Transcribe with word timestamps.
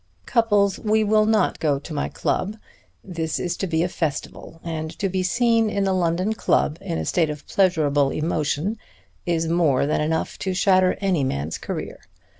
Cupples, 0.25 0.79
we 0.79 1.03
will 1.03 1.27
not 1.27 1.59
go 1.59 1.77
to 1.77 1.93
my 1.93 2.09
club. 2.09 2.57
This 3.03 3.39
is 3.39 3.55
to 3.57 3.67
be 3.67 3.83
a 3.83 3.87
festival, 3.87 4.59
and 4.63 4.89
to 4.97 5.09
be 5.09 5.21
seen 5.21 5.69
in 5.69 5.85
a 5.85 5.93
London 5.93 6.33
club 6.33 6.79
in 6.81 6.97
a 6.97 7.05
state 7.05 7.29
of 7.29 7.47
pleasurable 7.47 8.09
emotion 8.09 8.79
is 9.27 9.47
more 9.47 9.85
than 9.85 10.01
enough 10.01 10.39
to 10.39 10.55
shatter 10.55 10.97
any 11.01 11.23
man's 11.23 11.59
career. 11.59 11.99